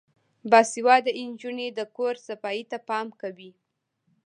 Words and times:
باسواده 0.49 1.11
نجونې 1.29 1.67
د 1.77 1.79
کور 1.95 2.13
صفايي 2.27 2.63
ته 2.71 2.77
پام 2.89 3.07
کوي. 3.21 3.51